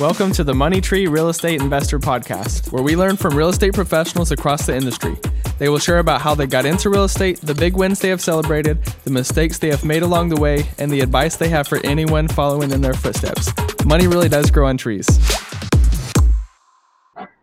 [0.00, 3.74] Welcome to the Money Tree Real Estate Investor Podcast, where we learn from real estate
[3.74, 5.16] professionals across the industry.
[5.58, 8.20] They will share about how they got into real estate, the big wins they have
[8.20, 11.78] celebrated, the mistakes they have made along the way, and the advice they have for
[11.84, 13.52] anyone following in their footsteps.
[13.84, 15.06] Money really does grow on trees.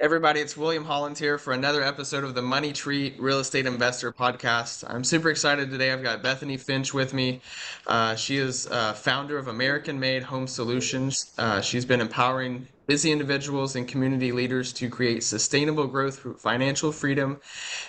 [0.02, 4.12] Everybody, it's William Holland here for another episode of the Money Tree Real Estate Investor
[4.12, 4.84] Podcast.
[4.88, 5.94] I'm super excited today.
[5.94, 7.40] I've got Bethany Finch with me.
[7.86, 11.36] Uh, she is uh, founder of American Made Home Solutions.
[11.38, 16.92] Uh, she's been empowering busy individuals and community leaders to create sustainable growth through financial
[16.92, 17.40] freedom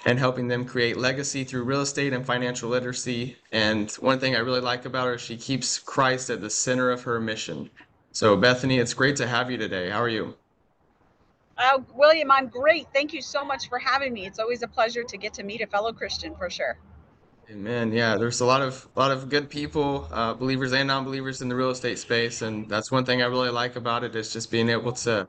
[0.05, 3.39] and helping them create legacy through real estate and financial literacy.
[3.53, 6.91] And one thing I really like about her, is she keeps Christ at the center
[6.91, 7.71] of her mission.
[8.11, 9.89] So, Bethany, it's great to have you today.
[9.89, 10.35] How are you?
[11.63, 12.89] Uh, William, I'm great.
[12.93, 14.27] Thank you so much for having me.
[14.27, 16.77] It's always a pleasure to get to meet a fellow Christian for sure.
[17.49, 17.93] Amen.
[17.93, 21.55] Yeah, there's a lot of lot of good people, uh, believers and non-believers in the
[21.55, 24.71] real estate space, and that's one thing I really like about it is just being
[24.71, 25.29] able to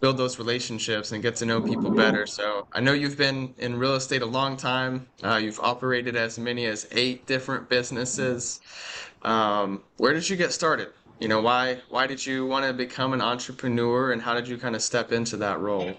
[0.00, 2.26] build those relationships and get to know people better.
[2.26, 5.08] So I know you've been in real estate a long time.
[5.22, 8.60] Uh, you've operated as many as eight different businesses.
[9.22, 10.88] Um, where did you get started?
[11.20, 14.58] You know why why did you want to become an entrepreneur and how did you
[14.58, 15.94] kind of step into that role?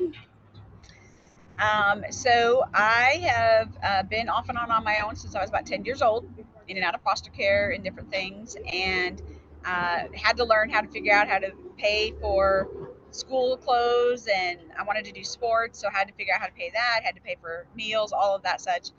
[1.60, 5.50] Um, so i have uh, been off and on on my own since i was
[5.50, 6.30] about 10 years old
[6.68, 9.22] in and out of foster care and different things and
[9.66, 12.70] uh, had to learn how to figure out how to pay for
[13.10, 16.48] school clothes and i wanted to do sports so I had to figure out how
[16.48, 18.90] to pay that had to pay for meals all of that such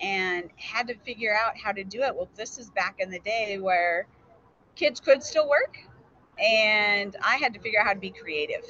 [0.00, 2.14] and had to figure out how to do it.
[2.14, 4.06] Well this is back in the day where
[4.76, 5.78] kids could still work
[6.38, 8.62] and I had to figure out how to be creative.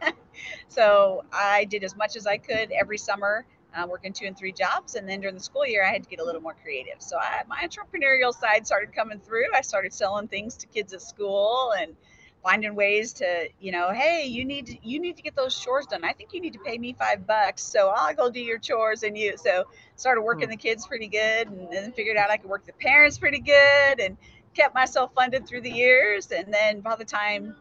[0.68, 4.52] so I did as much as I could every summer, uh, working two and three
[4.52, 4.94] jobs.
[4.94, 7.00] And then during the school year, I had to get a little more creative.
[7.00, 9.54] So I, my entrepreneurial side started coming through.
[9.54, 11.94] I started selling things to kids at school and
[12.42, 15.86] finding ways to, you know, hey, you need to, you need to get those chores
[15.86, 16.04] done.
[16.04, 19.04] I think you need to pay me five bucks, so I'll go do your chores
[19.04, 19.36] and you.
[19.36, 20.52] So started working hmm.
[20.52, 24.00] the kids pretty good, and then figured out I could work the parents pretty good,
[24.00, 24.16] and
[24.54, 26.30] kept myself funded through the years.
[26.30, 27.56] And then by the time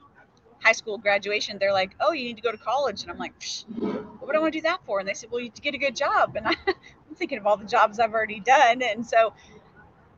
[0.61, 3.01] high school graduation, they're like, oh, you need to go to college.
[3.01, 3.33] And I'm like,
[3.77, 4.99] what would I want to do that for?
[4.99, 6.35] And they said, well, you to get a good job.
[6.35, 8.81] And I, I'm thinking of all the jobs I've already done.
[8.81, 9.33] And so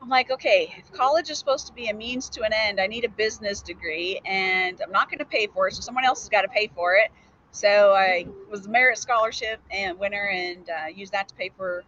[0.01, 2.88] I'm like, okay, if college is supposed to be a means to an end, I
[2.88, 5.75] need a business degree and I'm not going to pay for it.
[5.75, 7.09] So someone else has got to pay for it.
[7.51, 11.83] So I was a merit scholarship and winner and uh, used that to pay for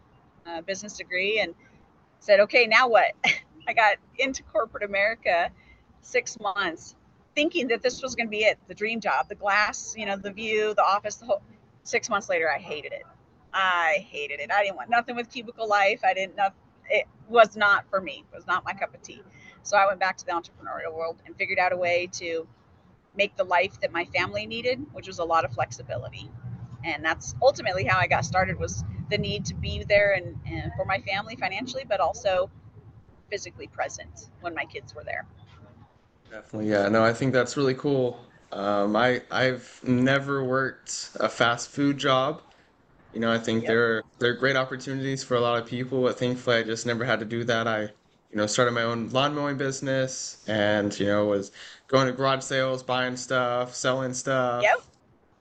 [0.46, 1.56] a business degree and
[2.20, 3.12] said, okay, now what?
[3.68, 5.50] I got into corporate America
[6.02, 6.96] six months
[7.36, 10.16] thinking that this was going to be it the dream job, the glass, you know,
[10.18, 11.42] the view, the office, the whole.
[11.84, 13.04] Six months later, I hated it.
[13.54, 14.52] I hated it.
[14.52, 16.02] I didn't want nothing with cubicle life.
[16.04, 16.50] I didn't know
[16.90, 18.24] it was not for me.
[18.32, 19.22] It was not my cup of tea.
[19.62, 22.48] So I went back to the entrepreneurial world and figured out a way to
[23.16, 26.30] make the life that my family needed, which was a lot of flexibility.
[26.84, 30.72] And that's ultimately how I got started was the need to be there and, and
[30.76, 32.50] for my family financially, but also
[33.30, 35.26] physically present when my kids were there.
[36.32, 36.90] Definitely, yeah.
[36.90, 38.20] No, I think that's really cool.
[38.52, 42.42] Um, I I've never worked a fast food job.
[43.14, 43.70] You know, I think yep.
[43.70, 47.06] there there are great opportunities for a lot of people, but thankfully I just never
[47.06, 47.68] had to do that.
[47.68, 51.52] I, you know, started my own lawn mowing business, and you know was
[51.88, 54.64] going to garage sales, buying stuff, selling stuff.
[54.64, 54.82] Yep.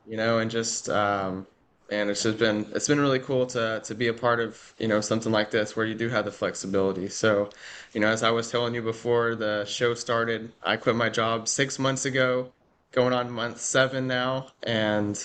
[0.06, 1.46] You know, and just um,
[1.90, 4.88] and it's just been it's been really cool to to be a part of you
[4.88, 7.08] know something like this where you do have the flexibility.
[7.08, 7.50] So
[7.92, 11.48] you know as i was telling you before the show started i quit my job
[11.48, 12.52] six months ago
[12.92, 14.48] going on month seven now.
[14.62, 15.22] And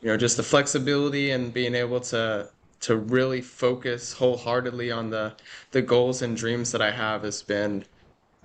[0.00, 2.48] you know just the flexibility and being able to
[2.80, 5.34] to really focus wholeheartedly on the
[5.72, 7.84] the goals and dreams that i have has been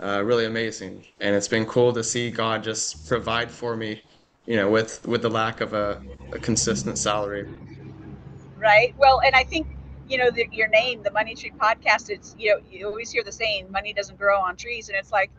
[0.01, 1.05] uh, really amazing.
[1.19, 4.01] And it's been cool to see god just provide for me
[4.45, 7.47] you know, with with the lack of a, a consistent salary.
[8.57, 8.93] Right.
[8.97, 9.67] Well, and I think
[10.07, 12.09] you know the, your name, the Money Tree Podcast.
[12.09, 15.11] It's you know you always hear the saying, "Money doesn't grow on trees," and it's
[15.11, 15.31] like,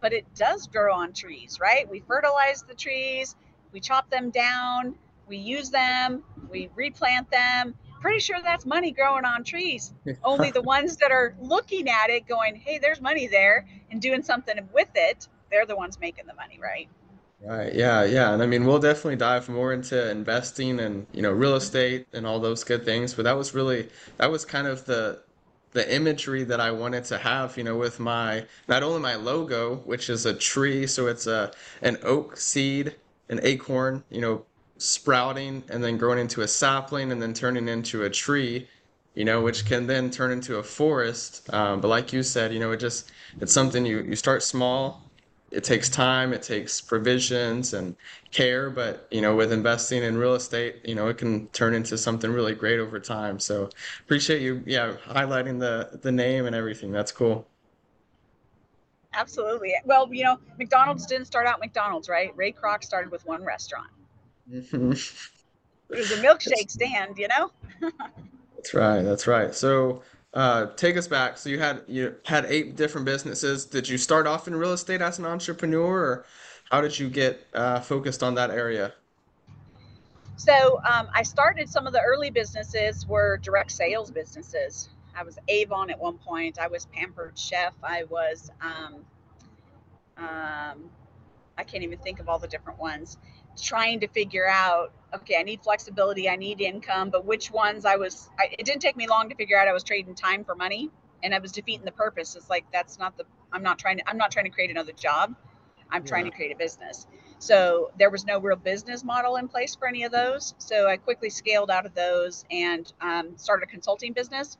[0.00, 1.88] but it does grow on trees, right?
[1.88, 3.34] We fertilize the trees,
[3.72, 4.94] we chop them down,
[5.26, 7.74] we use them, we replant them.
[8.00, 9.92] Pretty sure that's money growing on trees.
[10.22, 14.22] Only the ones that are looking at it, going, "Hey, there's money there," and doing
[14.22, 16.88] something with it, they're the ones making the money, right?
[17.46, 17.72] Right.
[17.74, 18.02] Yeah.
[18.04, 18.32] Yeah.
[18.32, 22.26] And I mean, we'll definitely dive more into investing and, you know, real estate and
[22.26, 23.14] all those good things.
[23.14, 25.22] But that was really, that was kind of the,
[25.72, 29.76] the imagery that I wanted to have, you know, with my, not only my logo,
[29.84, 30.86] which is a tree.
[30.88, 31.52] So it's a,
[31.82, 32.96] an oak seed,
[33.28, 34.44] an acorn, you know,
[34.78, 38.68] sprouting and then growing into a sapling and then turning into a tree,
[39.14, 41.48] you know, which can then turn into a forest.
[41.54, 45.05] Um, but like you said, you know, it just, it's something you, you start small
[45.56, 47.96] it takes time, it takes provisions and
[48.30, 51.96] care, but you know, with investing in real estate, you know, it can turn into
[51.96, 53.40] something really great over time.
[53.40, 53.70] So
[54.04, 56.92] appreciate you, yeah, highlighting the the name and everything.
[56.92, 57.48] That's cool.
[59.14, 59.72] Absolutely.
[59.86, 62.36] Well, you know, McDonald's didn't start out McDonald's, right?
[62.36, 63.88] Ray Kroc started with one restaurant.
[64.52, 64.92] Mhm.
[65.88, 67.50] It was a milkshake stand, you know?
[68.56, 69.00] that's right.
[69.02, 69.54] That's right.
[69.54, 70.02] So
[70.36, 71.38] uh, take us back.
[71.38, 73.64] So you had you had eight different businesses.
[73.64, 76.26] Did you start off in real estate as an entrepreneur, or
[76.70, 78.92] how did you get uh, focused on that area?
[80.36, 84.90] So um, I started some of the early businesses were direct sales businesses.
[85.16, 86.58] I was Avon at one point.
[86.58, 87.72] I was Pampered Chef.
[87.82, 88.96] I was um,
[90.18, 90.90] um,
[91.56, 93.16] I can't even think of all the different ones.
[93.58, 94.92] Trying to figure out,
[95.22, 98.82] okay, I need flexibility, I need income, but which ones I was, I, it didn't
[98.82, 100.90] take me long to figure out I was trading time for money
[101.22, 102.36] and I was defeating the purpose.
[102.36, 104.92] It's like, that's not the, I'm not trying to, I'm not trying to create another
[104.92, 105.34] job.
[105.90, 107.06] I'm trying to create a business.
[107.38, 110.54] So there was no real business model in place for any of those.
[110.58, 114.56] So I quickly scaled out of those and um, started a consulting business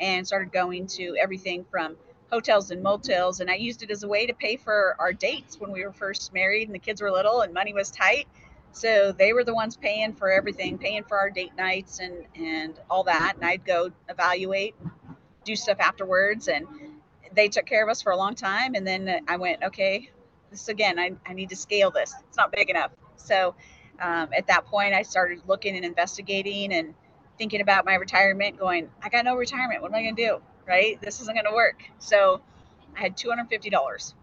[0.00, 1.96] and started going to everything from
[2.32, 3.40] hotels and motels.
[3.40, 5.92] And I used it as a way to pay for our dates when we were
[5.92, 8.26] first married and the kids were little and money was tight.
[8.74, 12.78] So they were the ones paying for everything, paying for our date nights and and
[12.90, 13.34] all that.
[13.36, 14.74] And I'd go evaluate,
[15.44, 16.66] do stuff afterwards, and
[17.34, 18.74] they took care of us for a long time.
[18.74, 20.10] And then I went, okay,
[20.50, 22.14] this again, I, I need to scale this.
[22.28, 22.90] It's not big enough.
[23.16, 23.54] So
[24.00, 26.94] um, at that point, I started looking and investigating and
[27.38, 29.82] thinking about my retirement, going, I got no retirement.
[29.82, 30.42] What am I going to do?
[30.66, 31.00] Right?
[31.00, 31.82] This isn't going to work.
[31.98, 32.40] So
[32.96, 34.14] I had $250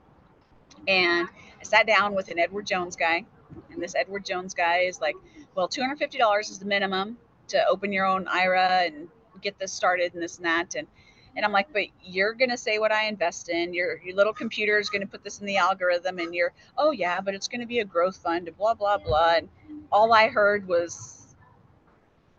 [0.88, 1.27] and
[1.59, 3.25] I sat down with an Edward Jones guy.
[3.73, 5.15] And this Edward Jones guy is like,
[5.56, 7.18] well, $250 is the minimum
[7.50, 9.07] to open your own IRA and
[9.41, 10.75] get this started and this and that.
[10.75, 10.88] And
[11.35, 13.73] and I'm like, but you're gonna say what I invest in.
[13.73, 17.21] Your your little computer is gonna put this in the algorithm, and you're, oh yeah,
[17.21, 19.35] but it's gonna be a growth fund, and blah blah blah.
[19.38, 19.50] And
[19.91, 21.35] all I heard was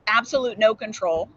[0.06, 1.28] absolute no control.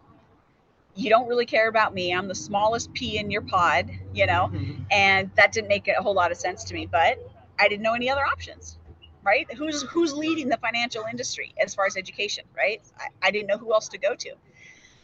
[0.96, 2.14] You don't really care about me.
[2.14, 4.86] I'm the smallest pea in your pod, you know, Mhm.
[4.92, 6.86] and that didn't make a whole lot of sense to me.
[6.86, 7.20] But
[7.60, 8.78] I didn't know any other options,
[9.26, 9.52] right?
[9.54, 12.82] Who's who's leading the financial industry as far as education, right?
[13.00, 14.32] I, I didn't know who else to go to.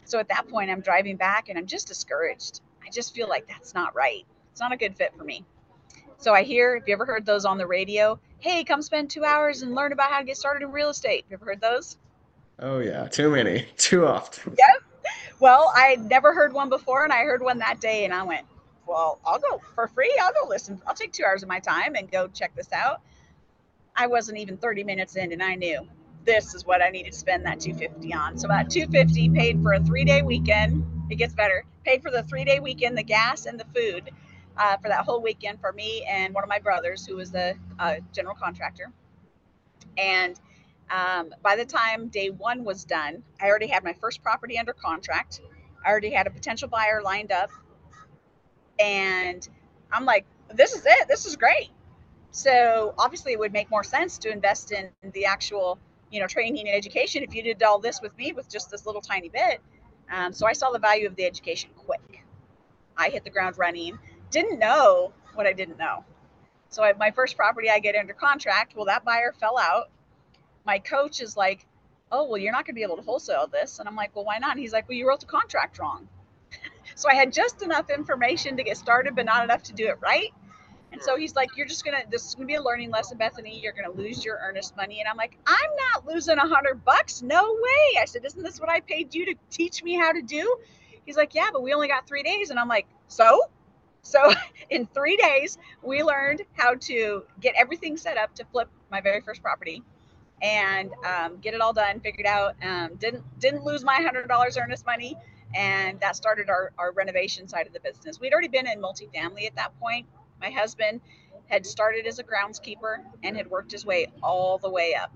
[0.04, 2.60] So at that point, I'm driving back and I'm just discouraged.
[2.84, 4.24] I just feel like that's not right.
[4.50, 5.44] It's not a good fit for me.
[6.18, 9.24] So I hear, if you ever heard those on the radio, hey, come spend two
[9.24, 11.24] hours and learn about how to get started in real estate.
[11.28, 11.96] You ever heard those?
[12.58, 14.54] Oh yeah, too many, too often.
[15.40, 18.46] Well, I never heard one before, and I heard one that day, and I went,
[18.86, 20.16] "Well, I'll go for free.
[20.22, 20.80] I'll go listen.
[20.86, 23.00] I'll take two hours of my time and go check this out."
[23.94, 25.86] I wasn't even 30 minutes in, and I knew
[26.24, 28.38] this is what I needed to spend that 250 on.
[28.38, 30.84] So about 250 paid for a three-day weekend.
[31.10, 31.64] It gets better.
[31.84, 34.10] Paid for the three-day weekend, the gas and the food
[34.56, 37.54] uh, for that whole weekend for me and one of my brothers, who was the
[37.78, 38.92] uh, general contractor.
[39.98, 40.38] And
[40.90, 44.72] um, by the time day one was done, I already had my first property under
[44.72, 45.40] contract.
[45.84, 47.50] I already had a potential buyer lined up.
[48.78, 49.46] And
[49.90, 50.24] I'm like,
[50.54, 51.08] this is it.
[51.08, 51.70] This is great.
[52.32, 55.78] So obviously, it would make more sense to invest in the actual,
[56.10, 58.86] you know, training and education if you did all this with me with just this
[58.86, 59.60] little tiny bit.
[60.10, 62.24] Um, so I saw the value of the education quick.
[62.96, 63.98] I hit the ground running.
[64.30, 66.04] Didn't know what I didn't know.
[66.68, 68.74] So I, my first property I get under contract.
[68.76, 69.90] Well, that buyer fell out
[70.64, 71.66] my coach is like,
[72.10, 74.24] "Oh, well, you're not going to be able to wholesale this," and I'm like, "Well,
[74.24, 76.08] why not?" And he's like, "Well, you wrote the contract wrong."
[76.94, 79.96] So I had just enough information to get started, but not enough to do it
[80.00, 80.30] right.
[80.92, 82.02] And so he's like, "You're just gonna.
[82.10, 83.58] This is gonna be a learning lesson, Bethany.
[83.58, 87.22] You're gonna lose your earnest money." And I'm like, "I'm not losing a hundred bucks.
[87.22, 90.22] No way." I said, "Isn't this what I paid you to teach me how to
[90.22, 90.56] do?"
[91.06, 93.48] He's like, "Yeah, but we only got three days." And I'm like, "So?"
[94.02, 94.32] So
[94.70, 99.20] in three days, we learned how to get everything set up to flip my very
[99.20, 99.82] first property
[100.42, 102.56] and um, get it all done, figured out.
[102.62, 105.16] Um, didn't didn't lose my hundred dollars earnest money,
[105.54, 108.20] and that started our, our renovation side of the business.
[108.20, 110.06] We'd already been in multifamily at that point.
[110.42, 111.00] My husband
[111.46, 115.12] had started as a groundskeeper and had worked his way all the way up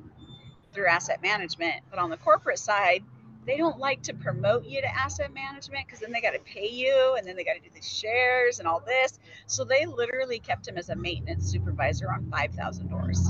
[0.72, 1.82] through asset management.
[1.90, 3.02] But on the corporate side,
[3.44, 6.68] they don't like to promote you to asset management because then they got to pay
[6.68, 9.18] you and then they got to do the shares and all this.
[9.46, 13.28] So they literally kept him as a maintenance supervisor on 5,000 doors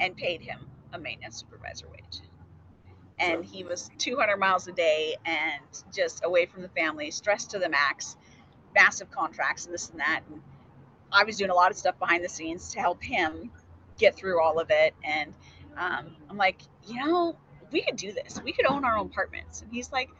[0.00, 2.20] and paid him a maintenance supervisor wage.
[3.18, 5.62] And he was 200 miles a day and
[5.94, 8.16] just away from the family, stressed to the max,
[8.74, 10.20] massive contracts and this and that.
[10.30, 10.40] And
[11.12, 13.50] I was doing a lot of stuff behind the scenes to help him
[13.98, 14.94] get through all of it.
[15.04, 15.32] And
[15.76, 17.36] um, I'm like, you know,
[17.72, 18.40] we could do this.
[18.44, 19.62] We could own our own apartments.
[19.62, 20.10] And he's like,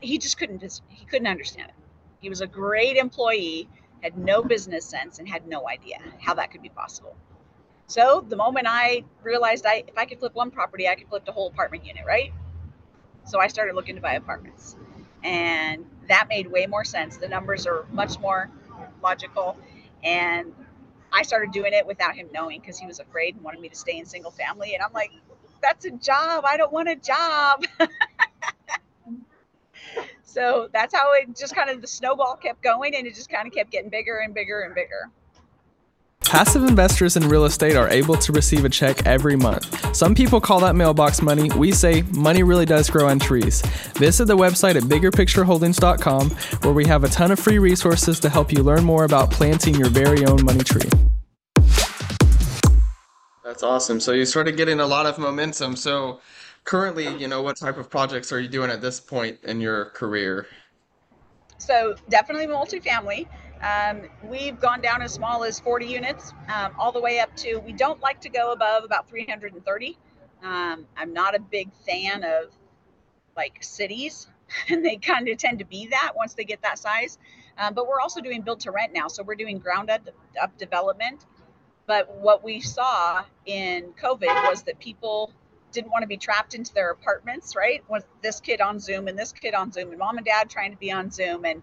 [0.00, 1.74] he just couldn't just he couldn't understand it.
[2.20, 3.68] He was a great employee,
[4.02, 7.16] had no business sense, and had no idea how that could be possible.
[7.88, 11.24] So the moment I realized I if I could flip one property, I could flip
[11.24, 12.32] the whole apartment unit, right?
[13.24, 14.76] So I started looking to buy apartments.
[15.24, 17.16] And that made way more sense.
[17.16, 18.50] The numbers are much more
[19.02, 19.56] logical.
[20.06, 20.52] And
[21.12, 23.76] I started doing it without him knowing because he was afraid and wanted me to
[23.76, 24.74] stay in single family.
[24.74, 25.10] And I'm like,
[25.60, 26.44] that's a job.
[26.46, 27.64] I don't want a job.
[30.22, 33.48] so that's how it just kind of the snowball kept going and it just kind
[33.48, 35.10] of kept getting bigger and bigger and bigger.
[36.28, 39.94] Passive investors in real estate are able to receive a check every month.
[39.94, 41.48] Some people call that mailbox money.
[41.56, 43.62] We say money really does grow on trees.
[43.94, 46.30] Visit the website at biggerpictureholdings.com
[46.62, 49.76] where we have a ton of free resources to help you learn more about planting
[49.76, 50.90] your very own money tree.
[53.44, 54.00] That's awesome.
[54.00, 55.76] So you started getting a lot of momentum.
[55.76, 56.20] So
[56.64, 59.90] currently, you know, what type of projects are you doing at this point in your
[59.90, 60.48] career?
[61.58, 63.28] So definitely multifamily.
[63.62, 67.56] Um, we've gone down as small as 40 units, um, all the way up to,
[67.58, 69.98] we don't like to go above about 330.
[70.42, 72.52] Um, I'm not a big fan of
[73.36, 74.28] like cities,
[74.68, 77.18] and they kind of tend to be that once they get that size.
[77.58, 79.08] Um, but we're also doing build to rent now.
[79.08, 80.02] So we're doing ground up,
[80.40, 81.24] up development.
[81.86, 85.32] But what we saw in COVID was that people
[85.72, 87.82] didn't want to be trapped into their apartments, right?
[87.88, 90.72] With this kid on Zoom and this kid on Zoom and mom and dad trying
[90.72, 91.62] to be on Zoom and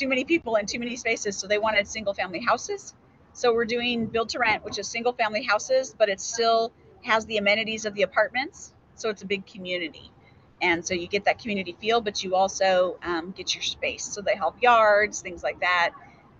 [0.00, 1.36] too many people in too many spaces.
[1.36, 2.94] So they wanted single family houses.
[3.34, 7.26] So we're doing build to rent, which is single family houses, but it still has
[7.26, 8.72] the amenities of the apartments.
[8.94, 10.10] So it's a big community.
[10.62, 14.04] And so you get that community feel, but you also um, get your space.
[14.04, 15.90] So they help yards, things like that.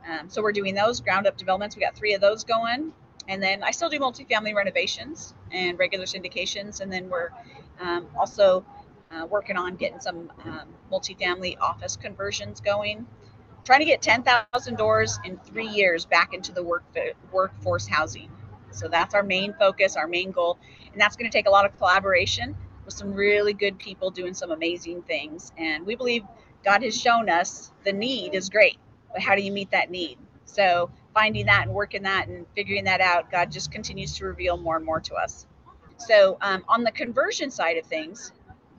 [0.08, 1.76] Um, so we're doing those ground up developments.
[1.76, 2.92] We got three of those going.
[3.28, 6.80] And then I still do multifamily renovations and regular syndications.
[6.80, 7.30] And then we're
[7.78, 8.64] um, also
[9.10, 13.06] uh, working on getting some um, multifamily office conversions going
[13.64, 16.84] trying to get 10,000 doors in three years back into the work,
[17.32, 18.30] workforce housing.
[18.70, 20.58] So that's our main focus, our main goal.
[20.92, 24.34] And that's going to take a lot of collaboration with some really good people doing
[24.34, 25.52] some amazing things.
[25.58, 26.22] And we believe
[26.64, 28.78] God has shown us the need is great,
[29.12, 30.18] but how do you meet that need?
[30.44, 34.56] So finding that and working that and figuring that out, God just continues to reveal
[34.56, 35.46] more and more to us.
[35.96, 38.32] So um, on the conversion side of things,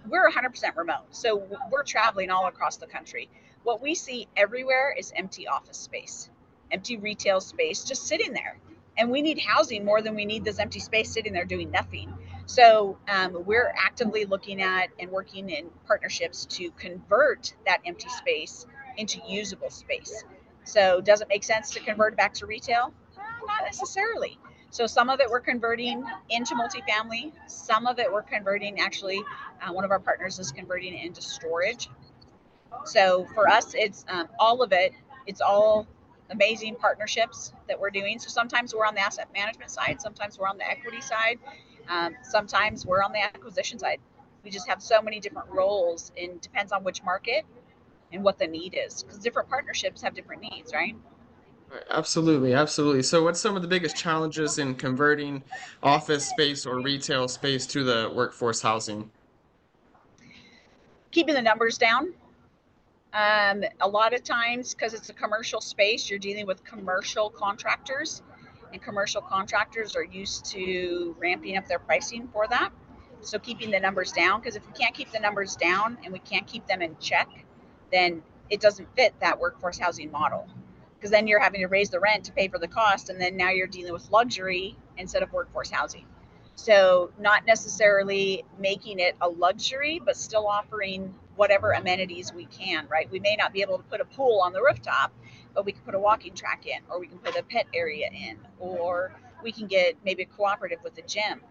[0.07, 1.05] we're 100% remote.
[1.11, 3.29] So we're traveling all across the country.
[3.63, 6.29] What we see everywhere is empty office space,
[6.71, 8.57] empty retail space just sitting there.
[8.97, 12.13] And we need housing more than we need this empty space sitting there doing nothing.
[12.45, 18.65] So um, we're actively looking at and working in partnerships to convert that empty space
[18.97, 20.23] into usable space.
[20.63, 22.93] So does it make sense to convert back to retail?
[23.47, 24.37] not necessarily.
[24.69, 27.33] So some of it we're converting into multifamily.
[27.47, 29.21] Some of it we're converting actually.
[29.61, 31.89] Uh, one of our partners is converting into storage.
[32.85, 34.93] So for us, it's um, all of it.
[35.27, 35.87] It's all
[36.31, 38.19] amazing partnerships that we're doing.
[38.19, 41.39] So sometimes we're on the asset management side, sometimes we're on the equity side,
[41.89, 43.99] um, sometimes we're on the acquisition side.
[44.43, 47.45] We just have so many different roles, and depends on which market
[48.11, 50.95] and what the need is, because different partnerships have different needs, right?
[51.89, 53.03] Absolutely, absolutely.
[53.03, 55.43] So, what's some of the biggest challenges in converting
[55.83, 59.11] office space or retail space to the workforce housing?
[61.11, 62.13] Keeping the numbers down.
[63.13, 68.21] Um, a lot of times, because it's a commercial space, you're dealing with commercial contractors,
[68.71, 72.71] and commercial contractors are used to ramping up their pricing for that.
[73.19, 76.19] So keeping the numbers down, because if we can't keep the numbers down and we
[76.19, 77.27] can't keep them in check,
[77.91, 80.47] then it doesn't fit that workforce housing model.
[80.95, 83.35] Because then you're having to raise the rent to pay for the cost, and then
[83.35, 86.05] now you're dealing with luxury instead of workforce housing.
[86.55, 93.09] So not necessarily making it a luxury, but still offering whatever amenities we can, right?
[93.11, 95.13] We may not be able to put a pool on the rooftop,
[95.53, 98.09] but we can put a walking track in, or we can put a pet area
[98.11, 101.41] in, or we can get maybe a cooperative with a gym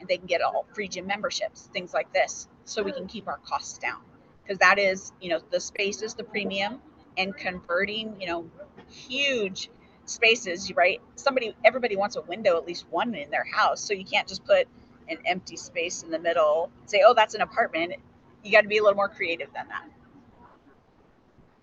[0.00, 3.28] and they can get all free gym memberships, things like this, so we can keep
[3.28, 4.00] our costs down.
[4.42, 6.80] Because that is, you know, the space is the premium
[7.16, 8.50] and converting, you know,
[8.90, 9.70] huge
[10.04, 11.00] spaces, right?
[11.14, 13.80] Somebody, everybody wants a window, at least one in their house.
[13.80, 14.66] So you can't just put
[15.08, 17.94] an empty space in the middle, say, oh, that's an apartment
[18.42, 19.84] you got to be a little more creative than that.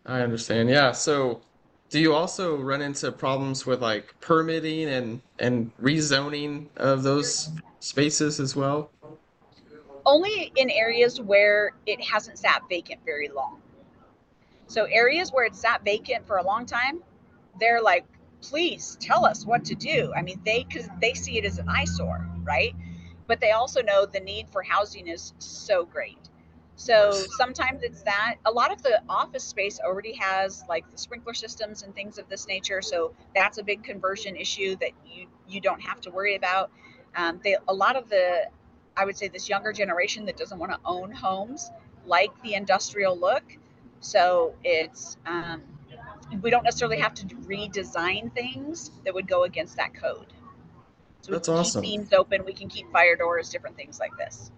[0.05, 0.69] I understand.
[0.69, 0.91] Yeah.
[0.91, 1.41] So,
[1.89, 8.39] do you also run into problems with like permitting and and rezoning of those spaces
[8.39, 8.91] as well?
[10.05, 13.61] Only in areas where it hasn't sat vacant very long.
[14.67, 17.01] So areas where it's sat vacant for a long time,
[17.59, 18.05] they're like,
[18.41, 20.13] please tell us what to do.
[20.15, 22.75] I mean, they because they see it as an eyesore, right?
[23.27, 26.28] But they also know the need for housing is so great.
[26.79, 28.35] So sometimes it's that.
[28.45, 32.29] A lot of the office space already has like the sprinkler systems and things of
[32.29, 32.81] this nature.
[32.81, 36.71] So that's a big conversion issue that you you don't have to worry about.
[37.17, 38.47] Um, they, a lot of the,
[38.95, 41.69] I would say, this younger generation that doesn't want to own homes
[42.05, 43.43] like the industrial look.
[43.99, 45.61] So it's um,
[46.41, 50.27] we don't necessarily have to redesign things that would go against that code.
[51.23, 51.81] So That's we can awesome.
[51.83, 54.49] keep beams open, we can keep fire doors, different things like this.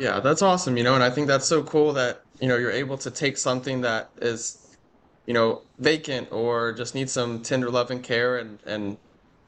[0.00, 2.70] Yeah, that's awesome, you know, and I think that's so cool that, you know, you're
[2.70, 4.74] able to take something that is,
[5.26, 8.96] you know, vacant or just needs some tender love and care and and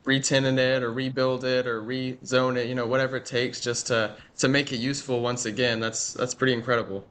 [0.04, 4.14] re-tenant it or rebuild it or rezone it, you know, whatever it takes just to
[4.36, 5.80] to make it useful once again.
[5.80, 7.02] That's that's pretty incredible.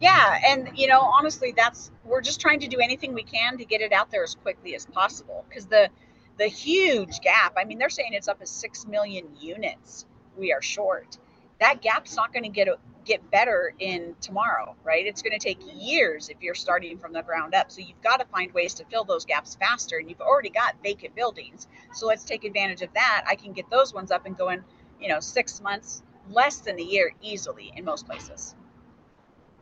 [0.00, 3.66] Yeah, and you know, honestly, that's we're just trying to do anything we can to
[3.66, 5.90] get it out there as quickly as possible because the
[6.38, 7.52] the huge gap.
[7.58, 10.06] I mean, they're saying it's up to six million units
[10.36, 11.18] we are short.
[11.62, 12.66] That gap's not going to get
[13.04, 15.06] get better in tomorrow, right?
[15.06, 17.70] It's going to take years if you're starting from the ground up.
[17.70, 19.98] So you've got to find ways to fill those gaps faster.
[19.98, 23.24] And you've already got vacant buildings, so let's take advantage of that.
[23.28, 24.64] I can get those ones up and going,
[25.00, 28.56] you know, six months, less than a year, easily in most places.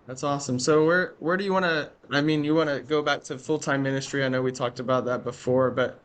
[0.06, 0.58] That's awesome.
[0.58, 3.36] So where where do you want to, I mean, you want to go back to
[3.38, 4.24] full-time ministry?
[4.24, 6.00] I know we talked about that before, but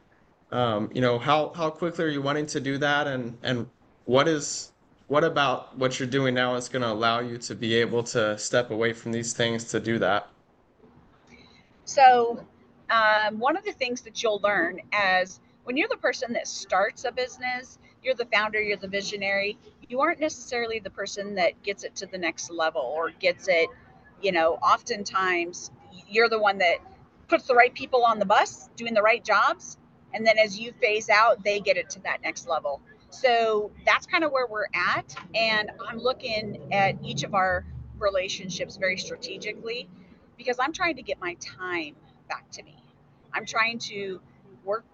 [0.51, 3.69] um, you know, how how quickly are you wanting to do that and and
[4.03, 4.73] what is
[5.07, 8.37] what about what you're doing now is going to allow you to be able to
[8.37, 10.29] step away from these things to do that?
[11.85, 12.45] So,
[12.89, 17.05] um, one of the things that you'll learn as when you're the person that starts
[17.05, 19.57] a business, you're the founder, you're the visionary,
[19.87, 23.69] you aren't necessarily the person that gets it to the next level or gets it,
[24.21, 25.71] you know, oftentimes
[26.07, 26.77] you're the one that
[27.27, 29.77] puts the right people on the bus doing the right jobs.
[30.13, 32.81] And then as you phase out, they get it to that next level.
[33.15, 35.15] So that's kind of where we're at.
[35.33, 37.65] And I'm looking at each of our
[37.97, 39.87] relationships very strategically
[40.37, 41.95] because I'm trying to get my time
[42.27, 42.75] back to me.
[43.33, 44.19] I'm trying to
[44.63, 44.85] work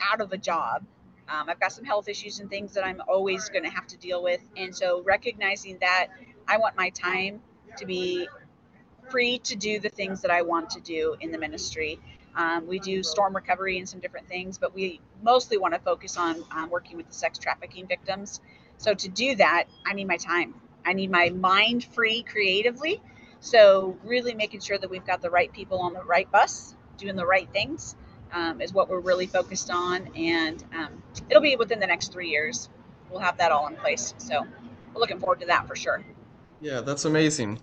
[0.00, 0.84] out of a job.
[1.28, 3.96] Um, I've got some health issues and things that I'm always going to have to
[3.98, 4.40] deal with.
[4.56, 6.08] And so recognizing that
[6.48, 7.40] I want my time
[7.76, 8.28] to be
[9.10, 11.98] free to do the things that I want to do in the ministry.
[12.36, 16.16] Um, we do storm recovery and some different things, but we mostly want to focus
[16.16, 18.40] on um, working with the sex trafficking victims.
[18.76, 20.54] So to do that, I need my time.
[20.84, 23.00] I need my mind free creatively.
[23.40, 27.16] So really making sure that we've got the right people on the right bus, doing
[27.16, 27.96] the right things,
[28.32, 30.08] um, is what we're really focused on.
[30.14, 32.68] And um, it'll be within the next three years.
[33.10, 34.14] We'll have that all in place.
[34.18, 34.46] So
[34.92, 36.04] we're looking forward to that for sure.
[36.60, 37.60] Yeah, that's amazing.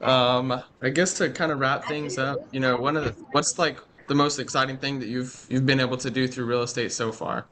[0.00, 3.58] Um, I guess to kind of wrap things up, you know, one of the what's
[3.58, 6.92] like the most exciting thing that you've you've been able to do through real estate
[6.92, 7.46] so far?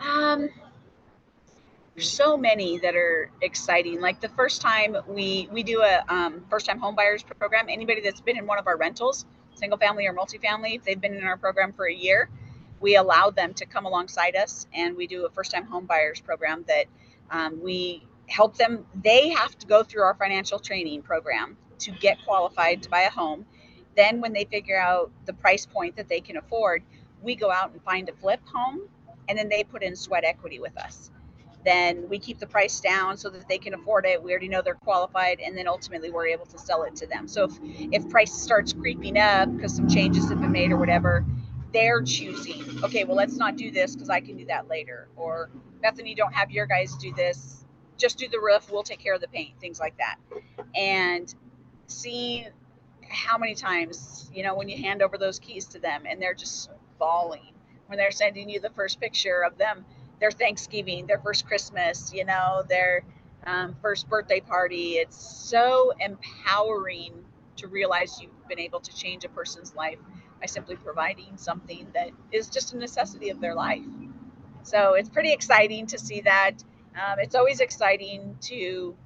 [0.00, 0.48] Um,
[1.94, 4.00] there's so many that are exciting.
[4.00, 7.66] Like the first time we we do a um, first time home buyers program.
[7.68, 11.14] Anybody that's been in one of our rentals, single family or multifamily, if they've been
[11.14, 12.30] in our program for a year,
[12.80, 16.20] we allow them to come alongside us, and we do a first time home buyers
[16.20, 16.86] program that
[17.30, 18.86] um, we help them.
[19.02, 23.10] They have to go through our financial training program to get qualified to buy a
[23.10, 23.46] home.
[23.96, 26.82] Then, when they figure out the price point that they can afford,
[27.22, 28.82] we go out and find a flip home,
[29.28, 31.10] and then they put in sweat equity with us.
[31.64, 34.22] Then we keep the price down so that they can afford it.
[34.22, 37.26] We already know they're qualified, and then ultimately we're able to sell it to them.
[37.26, 37.58] So if
[37.92, 41.24] if price starts creeping up because some changes have been made or whatever,
[41.72, 42.82] they're choosing.
[42.84, 45.08] Okay, well let's not do this because I can do that later.
[45.16, 45.50] Or
[45.82, 47.64] Bethany, don't have your guys do this.
[47.98, 48.70] Just do the roof.
[48.70, 49.60] We'll take care of the paint.
[49.60, 50.16] Things like that.
[50.74, 51.32] And
[51.86, 52.48] seeing
[53.08, 56.34] how many times, you know, when you hand over those keys to them and they're
[56.34, 57.52] just bawling
[57.86, 59.84] when they're sending you the first picture of them,
[60.20, 63.02] their Thanksgiving, their first Christmas, you know, their
[63.46, 64.94] um, first birthday party.
[64.94, 67.12] It's so empowering
[67.56, 69.98] to realize you've been able to change a person's life
[70.40, 73.82] by simply providing something that is just a necessity of their life.
[74.62, 76.62] So it's pretty exciting to see that.
[76.98, 78.96] Um, it's always exciting to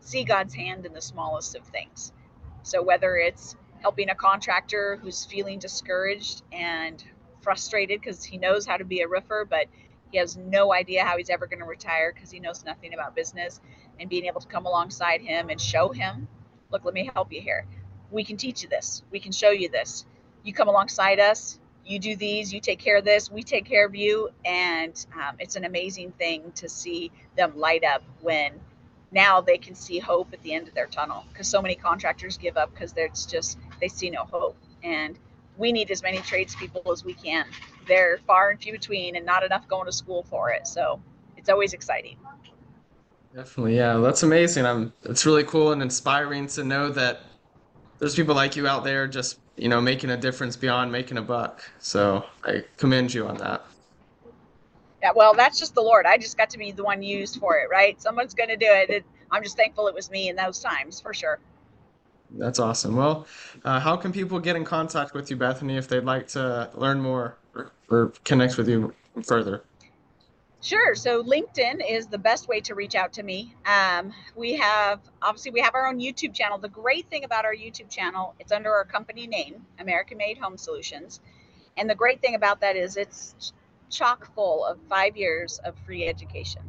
[0.00, 2.12] see God's hand in the smallest of things.
[2.62, 7.02] So whether it's helping a contractor who's feeling discouraged and
[7.40, 9.66] frustrated because he knows how to be a roofer, but
[10.10, 13.14] he has no idea how he's ever going to retire because he knows nothing about
[13.14, 13.60] business,
[13.98, 16.28] and being able to come alongside him and show him,
[16.70, 17.66] look, let me help you here.
[18.10, 19.02] We can teach you this.
[19.10, 20.04] We can show you this.
[20.42, 21.59] You come alongside us.
[21.90, 22.52] You do these.
[22.52, 23.30] You take care of this.
[23.30, 27.84] We take care of you, and um, it's an amazing thing to see them light
[27.84, 28.52] up when
[29.10, 32.38] now they can see hope at the end of their tunnel because so many contractors
[32.38, 35.18] give up because there's just they see no hope and
[35.58, 37.44] we need as many tradespeople as we can
[37.88, 41.02] they're far and few between and not enough going to school for it so
[41.36, 42.16] it's always exciting
[43.34, 44.66] Definitely, yeah, that's amazing.
[44.66, 47.20] I'm, it's really cool and inspiring to know that
[48.00, 51.22] there's people like you out there just, you know, making a difference beyond making a
[51.22, 51.62] buck.
[51.78, 53.64] So I commend you on that.
[55.02, 56.06] Yeah, well, that's just the Lord.
[56.06, 58.00] I just got to be the one used for it, right?
[58.00, 58.90] Someone's going to do it.
[58.90, 59.04] it.
[59.30, 61.38] I'm just thankful it was me in those times, for sure.
[62.32, 62.96] That's awesome.
[62.96, 63.26] Well,
[63.64, 67.00] uh, how can people get in contact with you, Bethany, if they'd like to learn
[67.00, 69.64] more or, or connect with you further?
[70.62, 70.94] Sure.
[70.94, 73.54] So LinkedIn is the best way to reach out to me.
[73.64, 76.58] Um, we have obviously we have our own YouTube channel.
[76.58, 80.58] The great thing about our YouTube channel, it's under our company name, American Made Home
[80.58, 81.20] Solutions,
[81.78, 83.54] and the great thing about that is it's
[83.88, 86.62] chock full of five years of free education.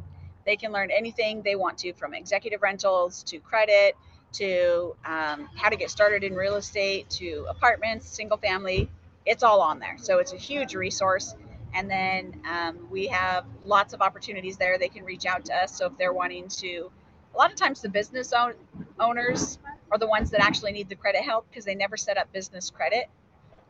[0.46, 3.94] They can learn anything they want to, from executive rentals to credit
[4.32, 8.90] to um, how to get started in real estate to apartments, single family.
[9.26, 9.96] It's all on there.
[9.98, 11.34] So it's a huge resource
[11.74, 14.78] and then um, we have lots of opportunities there.
[14.78, 15.76] They can reach out to us.
[15.76, 16.90] So if they're wanting to,
[17.34, 18.54] a lot of times the business own,
[19.00, 19.58] owners
[19.90, 22.70] are the ones that actually need the credit help because they never set up business
[22.70, 23.08] credit.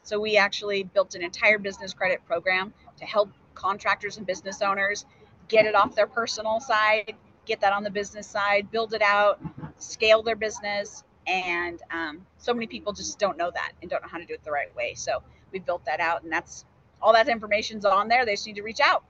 [0.03, 5.05] So we actually built an entire business credit program to help contractors and business owners
[5.49, 7.15] get it off their personal side,
[7.47, 9.41] get that on the business side, build it out,
[9.79, 11.05] scale their business.
[11.27, 14.35] And um, so many people just don't know that and don't know how to do
[14.35, 14.95] it the right way.
[14.95, 16.65] So we built that out, and that's
[17.03, 18.25] all that information's on there.
[18.25, 19.05] They just need to reach out.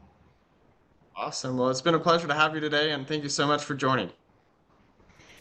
[1.14, 1.58] Awesome.
[1.58, 3.74] Well, it's been a pleasure to have you today, and thank you so much for
[3.74, 4.10] joining.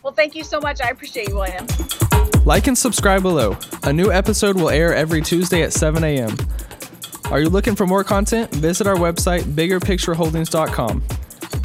[0.04, 0.82] Well, thank you so much.
[0.82, 1.66] I appreciate you, William.
[2.44, 3.58] Like and subscribe below.
[3.84, 6.36] A new episode will air every Tuesday at 7 a.m.
[7.26, 8.54] Are you looking for more content?
[8.56, 11.04] Visit our website, biggerpictureholdings.com.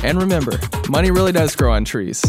[0.05, 2.23] And remember, money really does grow on trees.